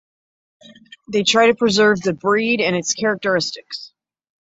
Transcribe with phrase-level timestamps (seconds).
[1.11, 3.91] They try to preserve the breed and its characteristics.